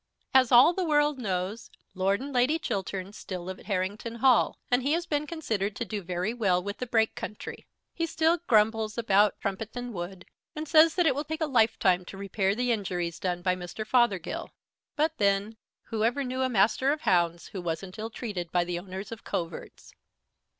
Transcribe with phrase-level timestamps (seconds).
[0.33, 4.81] As all the world knows, Lord and Lady Chiltern still live at Harrington Hall, and
[4.81, 7.67] he has been considered to do very well with the Brake country.
[7.93, 10.25] He still grumbles about Trumpeton Wood,
[10.55, 13.85] and says that it will take a lifetime to repair the injuries done by Mr.
[13.85, 14.49] Fothergill;
[14.95, 18.79] but then who ever knew a Master of Hounds who wasn't ill treated by the
[18.79, 19.93] owners of coverts?